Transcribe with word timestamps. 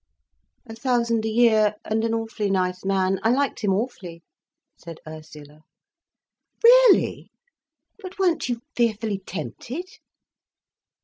_""A 0.65 0.75
thousand 0.75 1.25
a 1.25 1.29
year, 1.29 1.75
and 1.85 2.03
an 2.03 2.11
awfully 2.15 2.49
nice 2.49 2.83
man. 2.83 3.19
I 3.21 3.29
liked 3.29 3.59
him 3.59 3.71
awfully," 3.71 4.23
said 4.75 4.97
Ursula. 5.07 5.61
"Really! 6.63 7.29
But 7.99 8.17
weren't 8.17 8.49
you 8.49 8.61
fearfully 8.75 9.19
tempted?" 9.19 9.85